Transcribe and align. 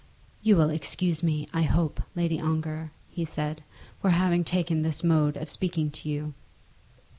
"You 0.41 0.55
will 0.55 0.71
excuse 0.71 1.21
me, 1.21 1.47
I 1.53 1.61
hope, 1.61 2.01
Lady 2.15 2.39
Ongar," 2.41 2.91
he 3.07 3.23
said, 3.23 3.63
"for 4.01 4.09
having 4.09 4.43
taken 4.43 4.81
this 4.81 5.03
mode 5.03 5.37
of 5.37 5.47
speaking 5.47 5.91
to 5.91 6.09
you." 6.09 6.33